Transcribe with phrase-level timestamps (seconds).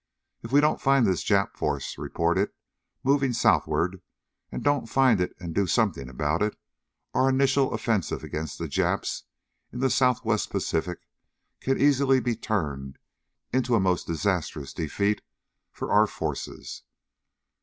[0.41, 2.49] If we don't find this Jap force reported
[3.03, 4.01] moving southward;
[4.51, 6.57] don't find it and do something about it,
[7.13, 9.25] our initial offensive against the Japs
[9.71, 11.05] in the Southwest Pacific
[11.59, 12.97] can easily be turned
[13.53, 15.21] into a most disastrous defeat
[15.71, 16.81] for our forces.